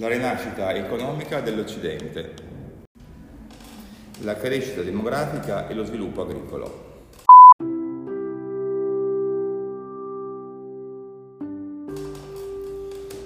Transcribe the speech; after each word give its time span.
La 0.00 0.08
rinascita 0.08 0.72
economica 0.72 1.42
dell'Occidente, 1.42 2.32
la 4.22 4.34
crescita 4.34 4.80
demografica 4.80 5.68
e 5.68 5.74
lo 5.74 5.84
sviluppo 5.84 6.22
agricolo. 6.22 7.04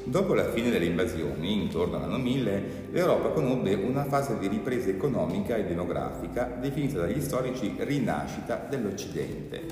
Dopo 0.03 0.35
la 0.35 0.51
fine 0.51 0.71
delle 0.71 0.87
invasioni, 0.87 1.63
intorno 1.63 1.97
all'anno 1.97 2.19
1000, 2.19 2.89
l'Europa 2.91 3.29
conobbe 3.29 3.75
una 3.75 4.03
fase 4.07 4.37
di 4.41 4.49
ripresa 4.49 4.91
economica 4.91 5.55
e 5.55 5.67
demografica 5.67 6.59
definita 6.61 6.99
dagli 6.99 7.21
storici 7.21 7.73
rinascita 7.79 8.67
dell'Occidente. 8.69 9.63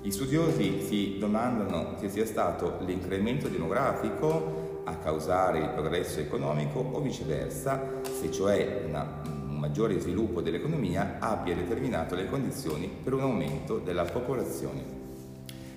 Gli 0.00 0.12
studiosi 0.12 0.80
si 0.82 1.16
domandano 1.18 1.96
se 1.98 2.08
sia 2.08 2.24
stato 2.24 2.78
l'incremento 2.86 3.48
demografico 3.48 4.69
a 4.84 4.96
causare 4.96 5.58
il 5.58 5.68
progresso 5.70 6.20
economico 6.20 6.80
o 6.80 7.00
viceversa, 7.00 8.00
se 8.02 8.30
cioè 8.30 8.82
una, 8.86 9.22
un 9.24 9.58
maggiore 9.58 9.98
sviluppo 10.00 10.40
dell'economia 10.40 11.16
abbia 11.18 11.54
determinato 11.54 12.14
le 12.14 12.28
condizioni 12.28 12.88
per 12.88 13.14
un 13.14 13.20
aumento 13.20 13.78
della 13.78 14.04
popolazione. 14.04 14.98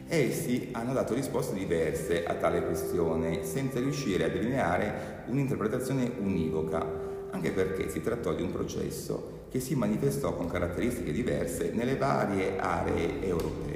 Essi 0.07 0.69
hanno 0.73 0.93
dato 0.93 1.13
risposte 1.13 1.55
diverse 1.55 2.25
a 2.25 2.35
tale 2.35 2.63
questione, 2.63 3.43
senza 3.43 3.79
riuscire 3.79 4.25
a 4.25 4.29
delineare 4.29 5.23
un'interpretazione 5.27 6.11
univoca, 6.19 6.85
anche 7.31 7.51
perché 7.51 7.89
si 7.89 8.01
trattò 8.01 8.33
di 8.33 8.43
un 8.43 8.51
processo 8.51 9.41
che 9.49 9.59
si 9.59 9.75
manifestò 9.75 10.35
con 10.35 10.47
caratteristiche 10.47 11.11
diverse 11.11 11.71
nelle 11.73 11.95
varie 11.95 12.57
aree 12.59 13.25
europee. 13.25 13.72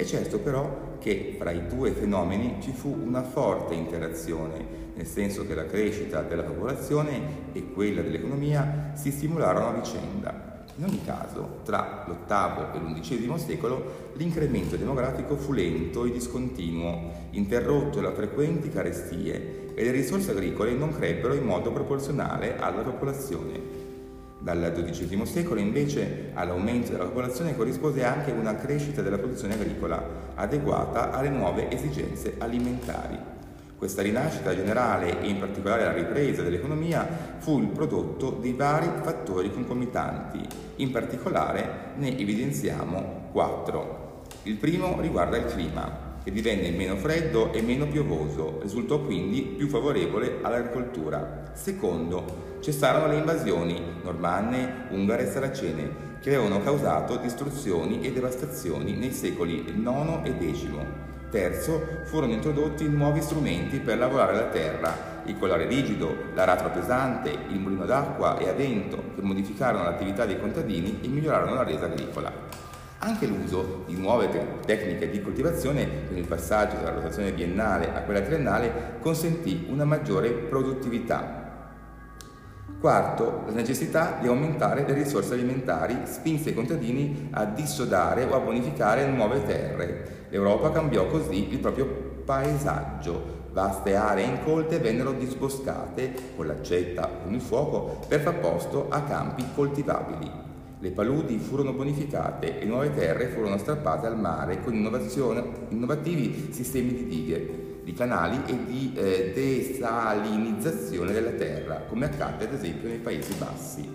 È 0.00 0.04
certo 0.06 0.38
però 0.38 0.96
che 0.98 1.36
fra 1.38 1.50
i 1.50 1.66
due 1.66 1.90
fenomeni 1.90 2.56
ci 2.60 2.72
fu 2.72 2.88
una 3.04 3.22
forte 3.22 3.74
interazione, 3.74 4.64
nel 4.94 5.04
senso 5.04 5.46
che 5.46 5.54
la 5.54 5.66
crescita 5.66 6.22
della 6.22 6.42
popolazione 6.42 7.20
e 7.52 7.70
quella 7.70 8.00
dell'economia 8.00 8.92
si 8.94 9.10
stimolarono 9.10 9.66
a 9.68 9.72
vicenda. 9.72 10.64
In 10.76 10.84
ogni 10.84 11.04
caso, 11.04 11.58
tra 11.64 12.06
l'VIII 12.08 12.76
e 12.76 12.98
l'XI 12.98 13.38
secolo 13.44 14.12
l'incremento 14.14 14.76
demografico 14.76 15.36
fu 15.36 15.52
lento 15.52 16.06
e 16.06 16.12
discontinuo, 16.12 17.28
interrotto 17.32 18.00
da 18.00 18.14
frequenti 18.14 18.70
carestie 18.70 19.74
e 19.74 19.84
le 19.84 19.90
risorse 19.90 20.30
agricole 20.30 20.72
non 20.72 20.94
crebbero 20.94 21.34
in 21.34 21.44
modo 21.44 21.72
proporzionale 21.72 22.58
alla 22.58 22.80
popolazione. 22.80 23.79
Dal 24.42 24.72
XII 24.74 25.26
secolo 25.26 25.60
invece 25.60 26.30
all'aumento 26.32 26.92
della 26.92 27.04
popolazione 27.04 27.54
corrispose 27.54 28.04
anche 28.04 28.30
una 28.30 28.54
crescita 28.54 29.02
della 29.02 29.18
produzione 29.18 29.52
agricola 29.52 30.32
adeguata 30.34 31.10
alle 31.10 31.28
nuove 31.28 31.70
esigenze 31.70 32.36
alimentari. 32.38 33.18
Questa 33.76 34.00
rinascita 34.00 34.54
generale 34.54 35.20
e 35.20 35.28
in 35.28 35.38
particolare 35.38 35.84
la 35.84 35.92
ripresa 35.92 36.40
dell'economia 36.40 37.06
fu 37.36 37.60
il 37.60 37.68
prodotto 37.68 38.30
di 38.40 38.52
vari 38.54 38.88
fattori 39.02 39.52
concomitanti, 39.52 40.40
in 40.76 40.90
particolare 40.90 41.92
ne 41.96 42.16
evidenziamo 42.16 43.28
quattro. 43.32 44.22
Il 44.44 44.56
primo 44.56 45.00
riguarda 45.02 45.36
il 45.36 45.44
clima 45.44 46.09
che 46.30 46.32
divenne 46.32 46.70
meno 46.70 46.96
freddo 46.96 47.52
e 47.52 47.60
meno 47.60 47.86
piovoso, 47.86 48.60
risultò 48.62 49.00
quindi 49.00 49.42
più 49.42 49.68
favorevole 49.68 50.38
all'agricoltura. 50.40 51.50
Secondo, 51.52 52.58
cessarono 52.60 53.08
le 53.08 53.18
invasioni 53.18 53.82
normanne, 54.02 54.86
ungare 54.90 55.24
e 55.24 55.30
saracene, 55.30 56.08
che 56.20 56.34
avevano 56.34 56.62
causato 56.62 57.16
distruzioni 57.16 58.02
e 58.02 58.12
devastazioni 58.12 58.92
nei 58.94 59.12
secoli 59.12 59.64
IX 59.66 60.20
e 60.22 60.52
X. 60.52 60.66
Terzo, 61.30 61.80
furono 62.04 62.32
introdotti 62.32 62.88
nuovi 62.88 63.20
strumenti 63.20 63.78
per 63.78 63.98
lavorare 63.98 64.34
la 64.34 64.48
terra, 64.48 65.22
il 65.24 65.38
collare 65.38 65.66
rigido, 65.66 66.14
l'aratro 66.34 66.70
pesante, 66.70 67.30
il 67.30 67.58
mulino 67.58 67.84
d'acqua 67.84 68.38
e 68.38 68.48
a 68.48 68.52
vento, 68.52 69.02
che 69.14 69.22
modificarono 69.22 69.84
l'attività 69.84 70.26
dei 70.26 70.40
contadini 70.40 70.98
e 71.02 71.08
migliorarono 71.08 71.54
la 71.54 71.62
resa 71.62 71.86
agricola. 71.86 72.69
Anche 73.02 73.26
l'uso 73.26 73.84
di 73.86 73.96
nuove 73.96 74.28
tecniche 74.66 75.08
di 75.08 75.22
coltivazione, 75.22 76.06
con 76.06 76.18
il 76.18 76.26
passaggio 76.26 76.76
dalla 76.76 76.96
rotazione 76.96 77.32
biennale 77.32 77.94
a 77.94 78.02
quella 78.02 78.20
triennale, 78.20 78.98
consentì 79.00 79.66
una 79.70 79.86
maggiore 79.86 80.30
produttività. 80.30 81.40
Quarto, 82.78 83.44
la 83.46 83.52
necessità 83.52 84.18
di 84.20 84.26
aumentare 84.26 84.84
le 84.86 84.92
risorse 84.92 85.32
alimentari 85.32 86.00
spinse 86.04 86.50
i 86.50 86.54
contadini 86.54 87.28
a 87.30 87.46
dissodare 87.46 88.24
o 88.24 88.34
a 88.34 88.40
bonificare 88.40 89.06
nuove 89.06 89.46
terre. 89.46 90.26
L'Europa 90.28 90.70
cambiò 90.70 91.06
così 91.06 91.50
il 91.50 91.58
proprio 91.58 91.86
paesaggio. 92.26 93.48
Vaste 93.52 93.96
aree 93.96 94.26
incolte 94.26 94.78
vennero 94.78 95.12
disboscate 95.12 96.12
con 96.36 96.46
l'accetta 96.46 97.06
o 97.06 97.22
con 97.24 97.32
il 97.32 97.40
fuoco 97.40 97.98
per 98.06 98.20
far 98.20 98.40
posto 98.40 98.88
a 98.90 99.02
campi 99.04 99.44
coltivabili. 99.54 100.49
Le 100.82 100.92
paludi 100.92 101.36
furono 101.36 101.74
bonificate 101.74 102.58
e 102.58 102.64
nuove 102.64 102.94
terre 102.94 103.26
furono 103.26 103.58
strappate 103.58 104.06
al 104.06 104.18
mare 104.18 104.62
con 104.62 104.72
innovativi 104.72 106.48
sistemi 106.52 106.94
di 106.94 107.06
dighe, 107.06 107.80
di 107.84 107.92
canali 107.92 108.40
e 108.46 108.64
di 108.64 108.94
eh, 108.96 109.32
desalinizzazione 109.34 111.12
della 111.12 111.32
terra, 111.32 111.82
come 111.86 112.06
accadde 112.06 112.44
ad 112.44 112.54
esempio 112.54 112.88
nei 112.88 112.96
Paesi 112.96 113.34
Bassi. 113.34 113.86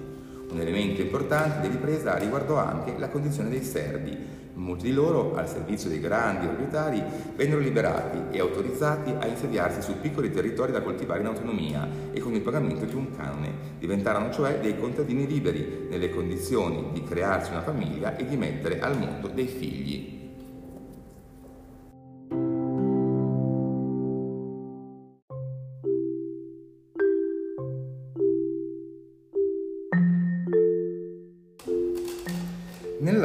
Un 0.51 0.59
elemento 0.59 1.01
importante 1.01 1.67
di 1.67 1.73
ripresa 1.73 2.19
riguardò 2.19 2.57
anche 2.57 2.93
la 2.99 3.09
condizione 3.09 3.49
dei 3.49 3.63
serbi, 3.63 4.15
Molti 4.65 4.85
di 4.85 4.93
loro, 4.93 5.35
al 5.35 5.47
servizio 5.47 5.89
dei 5.89 5.99
grandi 5.99 6.47
proprietari, 6.47 6.99
vennero 7.35 7.59
liberati 7.59 8.35
e 8.35 8.39
autorizzati 8.39 9.11
a 9.11 9.27
insediarsi 9.27 9.83
su 9.83 9.99
piccoli 10.01 10.31
territori 10.31 10.71
da 10.71 10.81
coltivare 10.81 11.19
in 11.19 11.27
autonomia 11.27 11.87
e 12.11 12.19
con 12.19 12.33
il 12.33 12.41
pagamento 12.41 12.83
di 12.85 12.95
un 12.95 13.15
canone. 13.15 13.53
Diventarono 13.77 14.31
cioè 14.31 14.59
dei 14.59 14.79
contadini 14.79 15.27
liberi, 15.27 15.85
nelle 15.87 16.09
condizioni 16.09 16.87
di 16.93 17.03
crearsi 17.03 17.51
una 17.51 17.61
famiglia 17.61 18.15
e 18.15 18.25
di 18.25 18.37
mettere 18.37 18.79
al 18.79 18.97
mondo 18.97 19.27
dei 19.27 19.45
figli. 19.45 20.24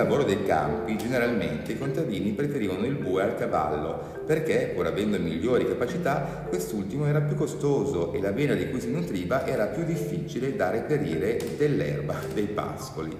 Lavoro 0.00 0.24
dei 0.24 0.44
campi, 0.44 0.96
generalmente 0.96 1.72
i 1.72 1.78
contadini 1.78 2.30
preferivano 2.30 2.86
il 2.86 2.94
bue 2.94 3.22
al 3.22 3.36
cavallo, 3.36 4.22
perché, 4.24 4.72
pur 4.74 4.86
avendo 4.86 5.18
migliori 5.18 5.66
capacità, 5.66 6.46
quest'ultimo 6.48 7.06
era 7.06 7.20
più 7.20 7.36
costoso 7.36 8.14
e 8.14 8.20
la 8.20 8.32
vena 8.32 8.54
di 8.54 8.70
cui 8.70 8.80
si 8.80 8.90
nutriva 8.90 9.46
era 9.46 9.66
più 9.66 9.84
difficile 9.84 10.56
da 10.56 10.70
reperire 10.70 11.38
dell'erba 11.58 12.14
dei 12.32 12.46
pascoli. 12.46 13.14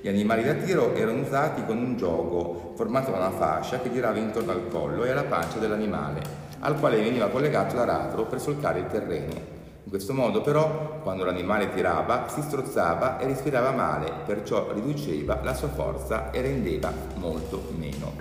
Gli 0.00 0.08
animali 0.08 0.44
da 0.44 0.54
tiro 0.54 0.94
erano 0.94 1.22
usati 1.22 1.64
con 1.64 1.76
un 1.76 1.96
gioco 1.96 2.74
formato 2.76 3.10
da 3.10 3.18
una 3.18 3.30
fascia 3.32 3.80
che 3.80 3.92
girava 3.92 4.18
intorno 4.18 4.52
al 4.52 4.68
collo 4.68 5.04
e 5.04 5.10
alla 5.10 5.24
pancia 5.24 5.58
dell'animale, 5.58 6.22
al 6.60 6.78
quale 6.78 7.02
veniva 7.02 7.28
collegato 7.28 7.74
l'aratro 7.74 8.26
per 8.26 8.40
solcare 8.40 8.78
il 8.78 8.86
terreno. 8.86 9.59
In 9.90 9.96
questo 9.96 10.14
modo 10.14 10.40
però, 10.40 11.00
quando 11.02 11.24
l'animale 11.24 11.74
tirava, 11.74 12.28
si 12.28 12.42
strozzava 12.42 13.18
e 13.18 13.26
respirava 13.26 13.72
male, 13.72 14.22
perciò 14.24 14.70
riduceva 14.72 15.40
la 15.42 15.52
sua 15.52 15.66
forza 15.66 16.30
e 16.30 16.40
rendeva 16.40 16.92
molto 17.16 17.60
meno. 17.76 18.12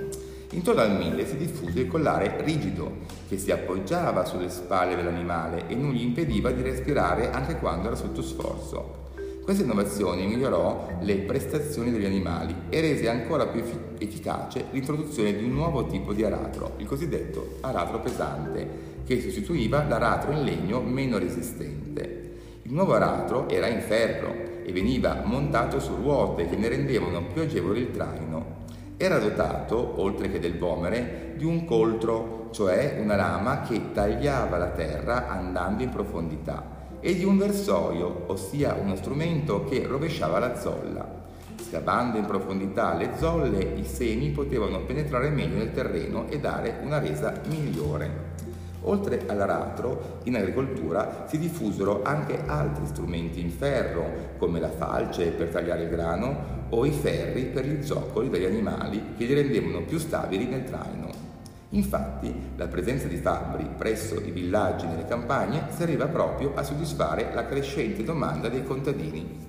Intorno 0.53 0.81
al 0.81 0.97
mille 0.97 1.27
si 1.27 1.37
diffuse 1.37 1.81
il 1.81 1.87
collare 1.87 2.41
rigido, 2.43 3.01
che 3.27 3.37
si 3.37 3.51
appoggiava 3.51 4.25
sulle 4.25 4.49
spalle 4.49 4.95
dell'animale 4.95 5.67
e 5.67 5.75
non 5.75 5.91
gli 5.91 6.01
impediva 6.01 6.49
di 6.49 6.63
respirare 6.63 7.29
anche 7.29 7.59
quando 7.59 7.85
era 7.85 7.95
sotto 7.95 8.23
sforzo. 8.23 8.97
Questa 9.43 9.63
innovazione 9.63 10.25
migliorò 10.25 10.87
le 11.01 11.17
prestazioni 11.17 11.91
degli 11.91 12.05
animali 12.05 12.55
e 12.69 12.81
rese 12.81 13.09
ancora 13.09 13.45
più 13.45 13.63
efficace 13.99 14.65
l'introduzione 14.71 15.35
di 15.35 15.43
un 15.43 15.51
nuovo 15.51 15.85
tipo 15.85 16.13
di 16.13 16.23
aratro, 16.23 16.73
il 16.77 16.87
cosiddetto 16.87 17.57
aratro 17.61 17.99
pesante, 17.99 18.97
che 19.09 19.21
sostituiva 19.21 19.87
l'aratro 19.87 20.33
in 20.33 20.43
legno 20.43 20.81
meno 20.81 21.17
resistente. 21.17 22.33
Il 22.61 22.71
nuovo 22.71 22.93
aratro 22.93 23.49
era 23.49 23.65
in 23.65 23.81
ferro 23.81 24.31
e 24.63 24.71
veniva 24.71 25.23
montato 25.25 25.79
su 25.79 25.95
ruote 25.95 26.47
che 26.47 26.55
ne 26.55 26.67
rendevano 26.67 27.23
più 27.23 27.41
agevole 27.41 27.79
il 27.79 27.89
traino. 27.89 28.67
Era 28.97 29.17
dotato, 29.17 29.99
oltre 29.99 30.29
che 30.29 30.37
del 30.37 30.59
vomere, 30.59 31.33
di 31.37 31.43
un 31.43 31.65
coltro, 31.65 32.49
cioè 32.51 32.99
una 33.01 33.15
lama 33.15 33.61
che 33.61 33.93
tagliava 33.93 34.59
la 34.59 34.69
terra 34.69 35.27
andando 35.27 35.81
in 35.81 35.89
profondità, 35.89 36.97
e 36.99 37.15
di 37.15 37.23
un 37.23 37.39
versoio, 37.39 38.25
ossia 38.27 38.75
uno 38.75 38.95
strumento 38.95 39.63
che 39.63 39.87
rovesciava 39.87 40.37
la 40.37 40.55
zolla. 40.55 41.25
Scavando 41.67 42.19
in 42.19 42.25
profondità 42.25 42.93
le 42.93 43.13
zolle, 43.17 43.73
i 43.75 43.85
semi 43.85 44.29
potevano 44.29 44.81
penetrare 44.81 45.29
meglio 45.29 45.57
nel 45.57 45.73
terreno 45.73 46.27
e 46.29 46.39
dare 46.39 46.77
una 46.83 46.99
resa 46.99 47.33
migliore. 47.47 48.37
Oltre 48.83 49.23
all'aratro, 49.27 50.19
in 50.23 50.35
agricoltura 50.35 51.25
si 51.27 51.37
diffusero 51.37 52.01
anche 52.03 52.39
altri 52.45 52.85
strumenti 52.87 53.41
in 53.41 53.51
ferro, 53.51 54.35
come 54.37 54.59
la 54.59 54.69
falce 54.69 55.31
per 55.31 55.49
tagliare 55.49 55.83
il 55.83 55.89
grano 55.89 56.57
o 56.69 56.85
i 56.85 56.91
ferri 56.91 57.45
per 57.45 57.65
gli 57.65 57.83
zoccoli 57.83 58.29
degli 58.29 58.45
animali 58.45 59.15
che 59.17 59.25
li 59.25 59.33
rendevano 59.33 59.81
più 59.81 59.97
stabili 59.97 60.45
nel 60.45 60.63
traino. 60.63 61.27
Infatti, 61.71 62.33
la 62.55 62.67
presenza 62.67 63.07
di 63.07 63.17
fabbri 63.17 63.67
presso 63.77 64.19
i 64.19 64.31
villaggi 64.31 64.87
nelle 64.87 65.05
campagne 65.05 65.65
serviva 65.69 66.07
proprio 66.07 66.53
a 66.55 66.63
soddisfare 66.63 67.31
la 67.33 67.45
crescente 67.45 68.03
domanda 68.03 68.49
dei 68.49 68.63
contadini. 68.63 69.47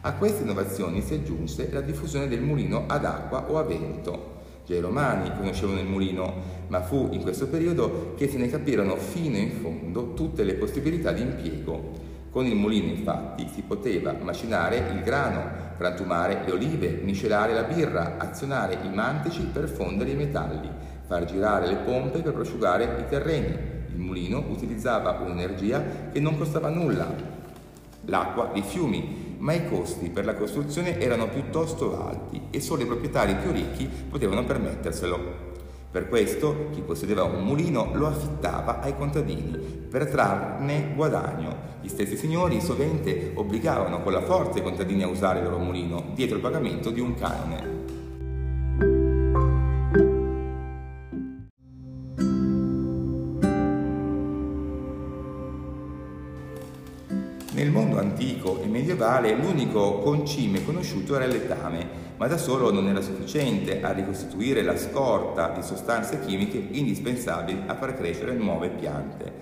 A 0.00 0.14
queste 0.14 0.42
innovazioni 0.42 1.02
si 1.02 1.14
aggiunse 1.14 1.68
la 1.70 1.82
diffusione 1.82 2.26
del 2.26 2.40
mulino 2.40 2.84
ad 2.88 3.04
acqua 3.04 3.44
o 3.48 3.58
a 3.58 3.62
vento. 3.62 4.38
I 4.76 4.80
romani 4.80 5.32
conoscevano 5.36 5.80
il 5.80 5.86
mulino, 5.86 6.32
ma 6.68 6.80
fu 6.82 7.08
in 7.12 7.22
questo 7.22 7.48
periodo 7.48 8.14
che 8.16 8.28
se 8.28 8.38
ne 8.38 8.48
capirono 8.48 8.96
fino 8.96 9.36
in 9.36 9.50
fondo 9.50 10.14
tutte 10.14 10.44
le 10.44 10.54
possibilità 10.54 11.12
di 11.12 11.22
impiego. 11.22 12.08
Con 12.30 12.46
il 12.46 12.54
mulino 12.54 12.92
infatti 12.92 13.48
si 13.52 13.62
poteva 13.62 14.14
macinare 14.20 14.76
il 14.92 15.02
grano, 15.02 15.42
frantumare 15.76 16.42
le 16.44 16.52
olive, 16.52 17.00
miscelare 17.02 17.52
la 17.52 17.64
birra, 17.64 18.16
azionare 18.18 18.78
i 18.84 18.88
mantici 18.88 19.42
per 19.52 19.68
fondere 19.68 20.10
i 20.10 20.16
metalli, 20.16 20.68
far 21.06 21.24
girare 21.24 21.66
le 21.66 21.76
pompe 21.76 22.20
per 22.20 22.32
prosciugare 22.32 22.84
i 23.00 23.08
terreni. 23.08 23.68
Il 23.88 23.98
mulino 23.98 24.44
utilizzava 24.48 25.18
un'energia 25.24 25.82
che 26.12 26.20
non 26.20 26.38
costava 26.38 26.68
nulla, 26.68 27.12
l'acqua 28.04 28.50
dei 28.52 28.62
fiumi, 28.62 29.29
ma 29.40 29.52
i 29.52 29.68
costi 29.68 30.08
per 30.10 30.24
la 30.24 30.34
costruzione 30.34 30.98
erano 30.98 31.28
piuttosto 31.28 32.02
alti 32.02 32.40
e 32.50 32.60
solo 32.60 32.82
i 32.82 32.86
proprietari 32.86 33.36
più 33.36 33.50
ricchi 33.50 33.86
potevano 33.86 34.44
permetterselo. 34.44 35.48
Per 35.90 36.08
questo 36.08 36.68
chi 36.72 36.82
possedeva 36.82 37.24
un 37.24 37.42
mulino 37.42 37.90
lo 37.94 38.06
affittava 38.06 38.80
ai 38.80 38.96
contadini 38.96 39.58
per 39.58 40.06
trarne 40.06 40.92
guadagno. 40.94 41.68
Gli 41.80 41.88
stessi 41.88 42.16
signori 42.16 42.60
sovente 42.60 43.32
obbligavano 43.34 44.00
con 44.02 44.12
la 44.12 44.22
forza 44.22 44.58
i 44.58 44.62
contadini 44.62 45.02
a 45.02 45.08
usare 45.08 45.40
il 45.40 45.46
loro 45.46 45.58
mulino 45.58 46.12
dietro 46.14 46.36
il 46.36 46.42
pagamento 46.42 46.90
di 46.90 47.00
un 47.00 47.14
canone. 47.14 47.69
Antico 58.10 58.60
e 58.60 58.66
medievale 58.66 59.34
l'unico 59.34 59.98
concime 59.98 60.64
conosciuto 60.64 61.14
era 61.14 61.24
il 61.24 61.32
letame, 61.32 62.08
ma 62.16 62.26
da 62.26 62.36
solo 62.36 62.72
non 62.72 62.88
era 62.88 63.00
sufficiente 63.00 63.80
a 63.80 63.92
ricostituire 63.92 64.62
la 64.62 64.76
scorta 64.76 65.50
di 65.50 65.62
sostanze 65.62 66.20
chimiche 66.20 66.58
indispensabili 66.58 67.62
a 67.66 67.76
far 67.76 67.96
crescere 67.96 68.34
nuove 68.34 68.68
piante. 68.70 69.32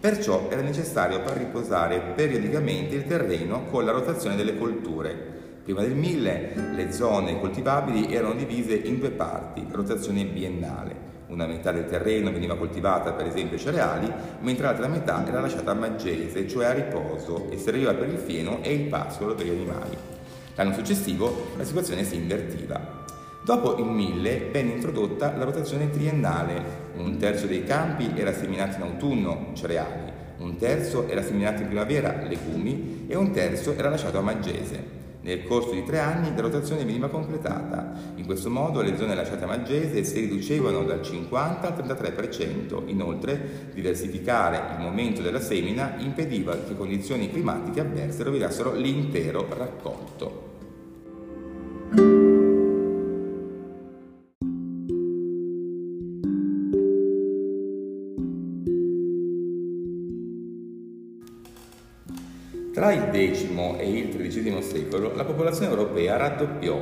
Perciò 0.00 0.48
era 0.50 0.62
necessario 0.62 1.20
far 1.20 1.36
riposare 1.36 2.00
periodicamente 2.14 2.94
il 2.94 3.06
terreno 3.06 3.66
con 3.70 3.84
la 3.84 3.92
rotazione 3.92 4.36
delle 4.36 4.58
colture. 4.58 5.32
Prima 5.62 5.80
del 5.80 5.94
1000 5.94 6.72
le 6.74 6.92
zone 6.92 7.40
coltivabili 7.40 8.12
erano 8.12 8.34
divise 8.34 8.74
in 8.74 8.98
due 8.98 9.10
parti, 9.10 9.64
rotazione 9.70 10.24
biennale. 10.24 11.13
Una 11.26 11.46
metà 11.46 11.72
del 11.72 11.86
terreno 11.86 12.30
veniva 12.30 12.56
coltivata 12.56 13.12
per 13.12 13.26
esempio 13.26 13.56
cereali, 13.58 14.12
mentre 14.40 14.64
l'altra 14.64 14.88
metà 14.88 15.26
era 15.26 15.40
lasciata 15.40 15.70
a 15.70 15.74
maggese, 15.74 16.46
cioè 16.46 16.66
a 16.66 16.72
riposo, 16.72 17.50
e 17.50 17.58
serviva 17.58 17.94
per 17.94 18.08
il 18.08 18.18
fieno 18.18 18.62
e 18.62 18.74
il 18.74 18.88
pascolo 18.88 19.34
per 19.34 19.46
gli 19.46 19.50
animali. 19.50 19.96
L'anno 20.54 20.72
successivo 20.74 21.52
la 21.56 21.64
situazione 21.64 22.04
si 22.04 22.16
invertiva. 22.16 23.02
Dopo 23.42 23.76
il 23.76 23.86
1000 23.86 24.48
venne 24.52 24.72
introdotta 24.72 25.36
la 25.36 25.44
rotazione 25.44 25.90
triennale. 25.90 26.92
Un 26.96 27.16
terzo 27.16 27.46
dei 27.46 27.64
campi 27.64 28.12
era 28.14 28.32
seminato 28.32 28.76
in 28.76 28.82
autunno, 28.82 29.50
cereali, 29.54 30.12
un 30.38 30.56
terzo 30.56 31.08
era 31.08 31.22
seminato 31.22 31.62
in 31.62 31.68
primavera, 31.68 32.22
legumi, 32.22 33.06
e 33.08 33.16
un 33.16 33.30
terzo 33.32 33.74
era 33.76 33.88
lasciato 33.88 34.18
a 34.18 34.22
maggese. 34.22 35.02
Nel 35.24 35.42
corso 35.44 35.72
di 35.72 35.84
tre 35.84 36.00
anni 36.00 36.34
la 36.34 36.42
rotazione 36.42 36.84
veniva 36.84 37.08
completata. 37.08 37.92
In 38.16 38.26
questo 38.26 38.50
modo 38.50 38.82
le 38.82 38.94
zone 38.98 39.14
lasciate 39.14 39.44
a 39.44 39.46
maggese 39.46 40.04
si 40.04 40.20
riducevano 40.20 40.84
dal 40.84 41.00
50 41.00 41.66
al 41.66 41.82
33%. 41.82 42.82
Inoltre, 42.88 43.70
diversificare 43.72 44.74
il 44.76 44.82
momento 44.82 45.22
della 45.22 45.40
semina 45.40 45.94
impediva 45.96 46.58
che 46.58 46.76
condizioni 46.76 47.30
climatiche 47.30 47.80
avverse 47.80 48.22
rovinassero 48.22 48.74
l'intero 48.74 49.46
raccolto. 49.48 50.43
Tra 62.74 62.92
il 62.92 63.02
X 63.02 63.46
e 63.78 63.88
il 63.88 64.08
XIII 64.08 64.60
secolo 64.60 65.14
la 65.14 65.24
popolazione 65.24 65.68
europea 65.68 66.16
raddoppiò. 66.16 66.76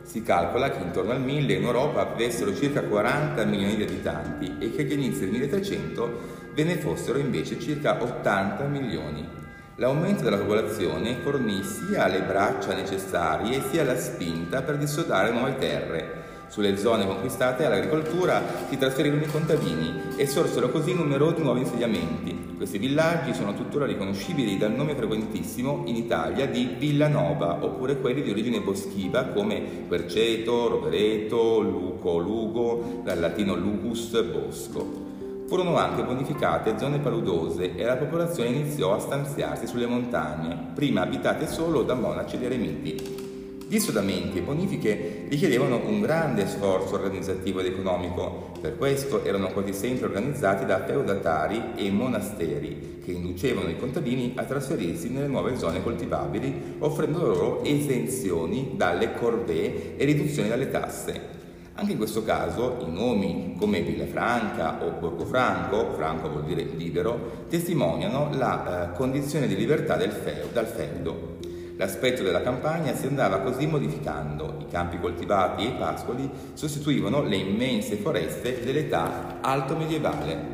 Si 0.00 0.22
calcola 0.22 0.70
che 0.70 0.82
intorno 0.82 1.12
al 1.12 1.20
1000 1.20 1.52
in 1.52 1.64
Europa 1.64 2.06
vivessero 2.06 2.54
circa 2.54 2.82
40 2.82 3.44
milioni 3.44 3.76
di 3.76 3.82
abitanti 3.82 4.56
e 4.58 4.70
che 4.70 4.80
agli 4.80 4.92
inizi 4.92 5.20
del 5.20 5.28
1300 5.32 6.20
ve 6.54 6.64
ne 6.64 6.76
fossero 6.78 7.18
invece 7.18 7.60
circa 7.60 8.02
80 8.02 8.64
milioni. 8.68 9.28
L'aumento 9.74 10.22
della 10.22 10.38
popolazione 10.38 11.16
fornì 11.22 11.62
sia 11.62 12.06
le 12.06 12.22
braccia 12.22 12.72
necessarie 12.72 13.60
sia 13.70 13.84
la 13.84 13.98
spinta 13.98 14.62
per 14.62 14.78
dissodare 14.78 15.30
nuove 15.30 15.58
terre. 15.58 16.23
Sulle 16.54 16.76
zone 16.76 17.04
conquistate 17.04 17.64
all'agricoltura 17.64 18.40
si 18.68 18.78
trasferirono 18.78 19.22
i 19.22 19.26
contadini 19.26 20.14
e 20.14 20.24
sorsero 20.24 20.70
così 20.70 20.94
numerosi 20.94 21.42
nuovi 21.42 21.62
insediamenti, 21.62 22.54
questi 22.56 22.78
villaggi 22.78 23.34
sono 23.34 23.54
tuttora 23.54 23.86
riconoscibili 23.86 24.56
dal 24.56 24.70
nome 24.70 24.94
frequentissimo 24.94 25.82
in 25.86 25.96
Italia 25.96 26.46
di 26.46 26.76
Villanova, 26.78 27.58
oppure 27.60 27.98
quelli 27.98 28.22
di 28.22 28.30
origine 28.30 28.60
boschiva 28.60 29.24
come 29.24 29.88
Querceto, 29.88 30.68
Rovereto, 30.68 31.58
Luco, 31.58 32.18
Lugo, 32.18 33.00
dal 33.02 33.18
latino 33.18 33.56
lugus, 33.56 34.22
bosco. 34.22 35.02
Furono 35.48 35.76
anche 35.76 36.04
bonificate 36.04 36.78
zone 36.78 37.00
paludose 37.00 37.74
e 37.74 37.82
la 37.84 37.96
popolazione 37.96 38.50
iniziò 38.50 38.94
a 38.94 39.00
stanziarsi 39.00 39.66
sulle 39.66 39.86
montagne, 39.86 40.70
prima 40.72 41.00
abitate 41.00 41.48
solo 41.48 41.82
da 41.82 41.94
monaci 41.94 42.36
ed 42.36 42.44
eremiti. 42.44 43.23
Gli 43.66 43.78
sodamenti 43.78 44.38
e 44.38 44.42
bonifiche 44.42 45.24
richiedevano 45.28 45.80
un 45.86 46.02
grande 46.02 46.46
sforzo 46.46 46.94
organizzativo 46.96 47.60
ed 47.60 47.66
economico, 47.66 48.52
per 48.60 48.76
questo 48.76 49.24
erano 49.24 49.48
quasi 49.48 49.72
sempre 49.72 50.06
organizzati 50.06 50.66
da 50.66 50.84
feudatari 50.84 51.72
e 51.74 51.90
monasteri 51.90 53.00
che 53.02 53.12
inducevano 53.12 53.70
i 53.70 53.78
contadini 53.78 54.34
a 54.36 54.44
trasferirsi 54.44 55.08
nelle 55.08 55.28
nuove 55.28 55.56
zone 55.56 55.82
coltivabili, 55.82 56.76
offrendo 56.80 57.26
loro 57.26 57.64
esenzioni 57.64 58.74
dalle 58.76 59.14
corvée 59.14 59.96
e 59.96 60.04
riduzioni 60.04 60.50
dalle 60.50 60.70
tasse. 60.70 61.32
Anche 61.76 61.92
in 61.92 61.98
questo 61.98 62.22
caso 62.22 62.76
i 62.86 62.92
nomi 62.92 63.56
come 63.58 63.80
Villafranca 63.80 64.84
o 64.84 64.90
Borgofranco, 65.00 65.92
Franco 65.94 66.28
vuol 66.28 66.44
dire 66.44 66.62
libero, 66.62 67.46
testimoniano 67.48 68.28
la 68.34 68.92
eh, 68.92 68.96
condizione 68.96 69.48
di 69.48 69.56
libertà 69.56 69.96
feudo, 69.98 70.48
dal 70.52 70.66
feudo. 70.66 71.53
L'aspetto 71.76 72.22
della 72.22 72.40
campagna 72.40 72.94
si 72.94 73.06
andava 73.06 73.40
così 73.40 73.66
modificando, 73.66 74.58
i 74.60 74.70
campi 74.70 75.00
coltivati 75.00 75.64
e 75.64 75.70
i 75.70 75.74
pascoli 75.76 76.30
sostituivano 76.52 77.22
le 77.22 77.36
immense 77.36 77.96
foreste 77.96 78.62
dell'età 78.64 79.40
alto 79.40 79.76
medievale. 79.76 80.52